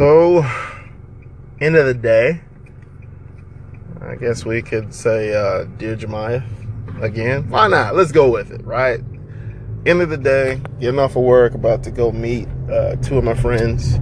[0.00, 0.42] So,
[1.60, 2.40] end of the day,
[4.00, 6.42] I guess we could say, uh, Dear Jemiah
[7.02, 7.50] again.
[7.50, 7.94] Why not?
[7.94, 9.00] Let's go with it, right?
[9.84, 13.24] End of the day, getting off of work, about to go meet uh, two of
[13.24, 13.96] my friends.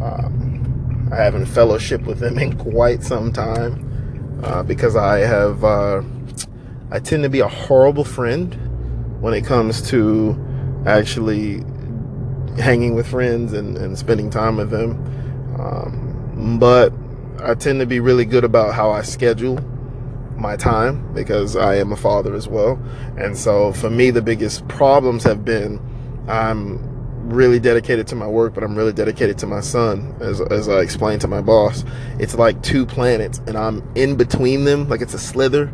[0.00, 6.02] Um, I haven't fellowship with them in quite some time uh, because I have, uh,
[6.90, 8.52] I tend to be a horrible friend
[9.22, 10.36] when it comes to
[10.86, 11.62] actually
[12.58, 15.18] hanging with friends and, and spending time with them.
[15.60, 16.92] Um, but
[17.42, 19.58] I tend to be really good about how I schedule
[20.36, 22.80] my time because I am a father as well.
[23.18, 25.80] And so for me, the biggest problems have been
[26.28, 26.78] I'm
[27.28, 30.16] really dedicated to my work, but I'm really dedicated to my son.
[30.20, 31.84] As, as I explained to my boss,
[32.18, 35.72] it's like two planets and I'm in between them, like it's a slither.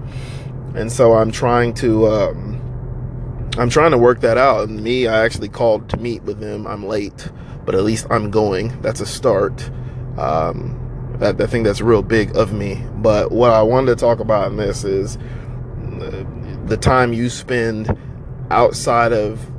[0.74, 4.68] And so I'm trying to, um, I'm trying to work that out.
[4.68, 6.66] And me, I actually called to meet with him.
[6.66, 7.30] I'm late,
[7.66, 8.80] but at least I'm going.
[8.80, 9.68] That's a start.
[10.16, 10.82] Um,
[11.18, 12.82] that, I think that's real big of me.
[12.96, 15.18] But what I wanted to talk about in this is
[16.66, 17.96] the time you spend
[18.50, 19.50] outside of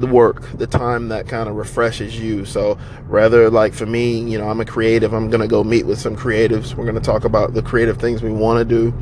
[0.00, 2.44] the work, the time that kind of refreshes you.
[2.44, 5.12] So rather like for me, you know, I'm a creative.
[5.12, 6.74] I'm going to go meet with some creatives.
[6.74, 8.94] We're going to talk about the creative things we want to do.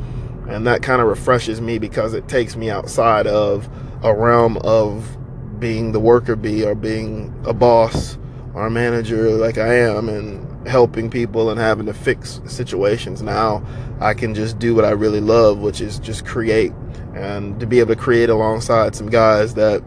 [0.47, 3.67] And that kind of refreshes me because it takes me outside of
[4.03, 5.17] a realm of
[5.59, 8.17] being the worker bee or being a boss
[8.55, 13.21] a manager like I am and helping people and having to fix situations.
[13.21, 13.65] Now
[13.99, 16.71] I can just do what I really love, which is just create
[17.15, 19.83] and to be able to create alongside some guys that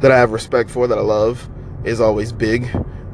[0.00, 1.48] that I have respect for, that I love,
[1.84, 2.68] is always big.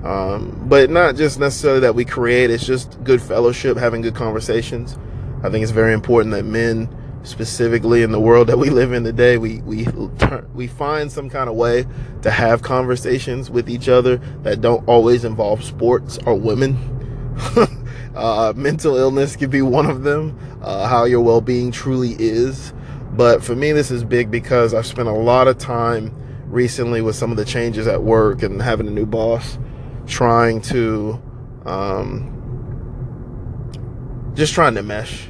[0.04, 4.98] Um, but not just necessarily that we create, it's just good fellowship, having good conversations.
[5.44, 6.88] I think it's very important that men
[7.24, 9.86] specifically in the world that we live in today, we we
[10.54, 11.86] we find some kind of way
[12.22, 16.76] to have conversations with each other that don't always involve sports or women.
[18.14, 20.38] uh, mental illness could be one of them.
[20.62, 22.72] Uh, how your well-being truly is.
[23.12, 26.14] But for me, this is big because I've spent a lot of time
[26.46, 29.58] recently with some of the changes at work and having a new boss,
[30.06, 31.20] trying to
[31.64, 32.28] um,
[34.34, 35.28] just trying to mesh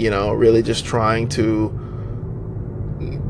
[0.00, 1.68] you know, really just trying to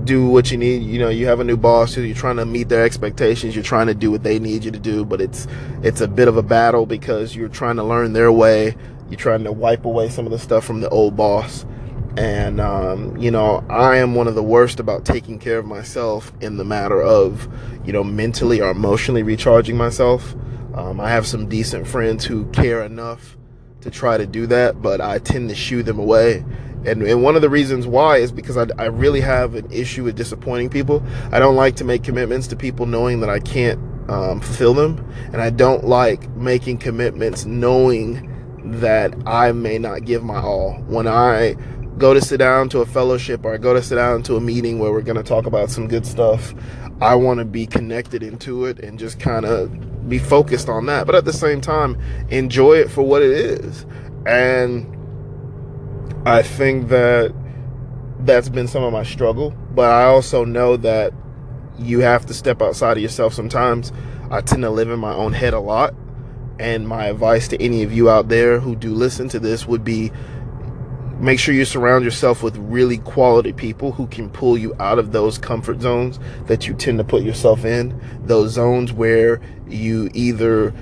[0.05, 0.83] do what you need.
[0.83, 3.89] You know, you have a new boss, you're trying to meet their expectations, you're trying
[3.89, 5.47] to do what they need you to do, but it's
[5.83, 8.77] it's a bit of a battle because you're trying to learn their way.
[9.09, 11.67] You're trying to wipe away some of the stuff from the old boss.
[12.17, 16.33] And um, you know, I am one of the worst about taking care of myself
[16.41, 17.49] in the matter of,
[17.85, 20.35] you know, mentally or emotionally recharging myself.
[20.75, 23.37] Um, I have some decent friends who care enough
[23.83, 26.45] to try to do that, but I tend to shoo them away.
[26.85, 30.05] And, and one of the reasons why is because I, I really have an issue
[30.05, 31.03] with disappointing people.
[31.31, 33.79] I don't like to make commitments to people knowing that I can't
[34.11, 35.07] um, fulfill them.
[35.33, 38.27] And I don't like making commitments knowing
[38.81, 40.75] that I may not give my all.
[40.87, 41.55] When I
[41.99, 44.41] go to sit down to a fellowship or I go to sit down to a
[44.41, 46.55] meeting where we're going to talk about some good stuff,
[47.03, 49.71] I want to be connected into it and just kind of
[50.09, 51.07] be focused on that.
[51.07, 53.87] But at the same time, enjoy it for what it is.
[54.27, 54.97] And
[56.27, 57.35] I think that
[58.21, 59.51] that's been some of my struggle.
[59.75, 61.13] But I also know that
[61.79, 63.93] you have to step outside of yourself sometimes.
[64.31, 65.95] I tend to live in my own head a lot.
[66.59, 69.83] And my advice to any of you out there who do listen to this would
[69.83, 70.13] be
[71.21, 75.13] Make sure you surround yourself with really quality people who can pull you out of
[75.13, 78.01] those comfort zones that you tend to put yourself in.
[78.25, 79.39] Those zones where
[79.69, 80.73] you either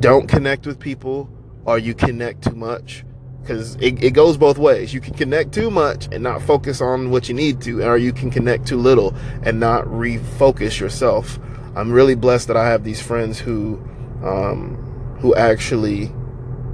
[0.00, 1.30] don't connect with people
[1.64, 3.04] or you connect too much.
[3.40, 4.92] Because it, it goes both ways.
[4.92, 8.12] You can connect too much and not focus on what you need to, or you
[8.12, 11.38] can connect too little and not refocus yourself.
[11.76, 13.80] I'm really blessed that I have these friends who,
[14.24, 16.12] um, who actually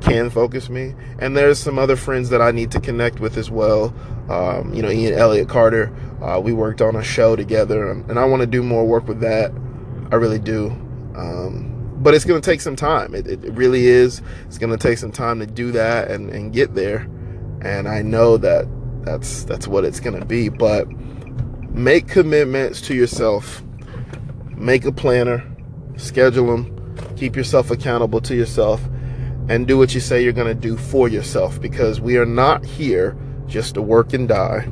[0.00, 0.94] can focus me.
[1.18, 3.94] And there's some other friends that I need to connect with as well.
[4.28, 8.18] Um, you know, Ian Elliott Carter, uh, we worked on a show together, and, and
[8.18, 9.52] I want to do more work with that.
[10.10, 10.70] I really do.
[11.16, 13.14] Um, but it's going to take some time.
[13.14, 14.22] It, it, really is.
[14.46, 17.08] It's going to take some time to do that and, and get there.
[17.60, 18.68] And I know that
[19.04, 20.48] that's that's what it's going to be.
[20.48, 20.88] But
[21.70, 23.62] make commitments to yourself.
[24.56, 25.44] Make a planner.
[25.96, 26.94] Schedule them.
[27.16, 28.80] Keep yourself accountable to yourself
[29.48, 32.64] and do what you say you're going to do for yourself because we are not
[32.64, 33.16] here
[33.46, 34.68] just to work and die.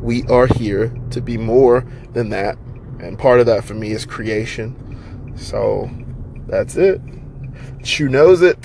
[0.00, 2.58] We are here to be more than that.
[3.00, 5.34] And part of that for me is creation.
[5.36, 5.90] So
[6.46, 7.00] that's it.
[7.82, 8.58] Chew knows it.